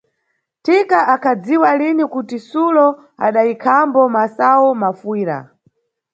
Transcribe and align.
Thika 0.63 0.99
akhadziwa 1.15 1.69
lini 1.79 2.05
kuti 2.13 2.37
Sulo 2.47 2.87
adayikhambo 3.25 4.01
masayu 4.13 4.69
mafuyira. 4.81 5.37